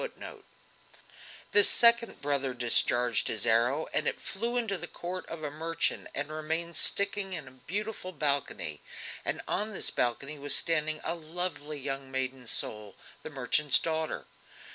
[1.51, 6.07] The second brother discharged his arrow and it flew into the court of a merchant
[6.15, 8.81] and remained sticking in a beautiful balcony,
[9.23, 14.25] and on this balcony was standing a lovely young maiden soul, the merchant's daughter.